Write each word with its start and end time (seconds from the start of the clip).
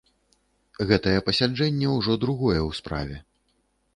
Гэтае 0.91 1.13
пасяджэнне 1.27 1.87
ўжо 1.97 2.17
другое 2.25 2.57
ў 2.57 2.71
справе. 2.81 3.15